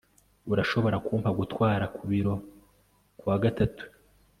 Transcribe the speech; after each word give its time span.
urashobora 0.51 0.97
kumpa 1.05 1.29
gutwara 1.39 1.85
ku 1.95 2.01
biro 2.09 2.33
kuwa 3.19 3.37
gatatu 3.43 3.83